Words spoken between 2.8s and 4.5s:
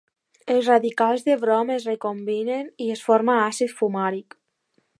i es forma àcid fumàric.